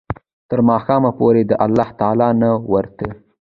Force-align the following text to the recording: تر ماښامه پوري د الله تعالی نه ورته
تر 0.49 0.59
ماښامه 0.69 1.11
پوري 1.17 1.43
د 1.47 1.51
الله 1.65 1.89
تعالی 1.99 2.29
نه 2.41 2.49
ورته 2.71 3.07